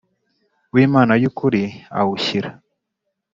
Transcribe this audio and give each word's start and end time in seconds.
W 0.73 0.75
imana 0.85 1.13
y 1.21 1.25
ukuri 1.29 1.63
awushyira 1.99 2.49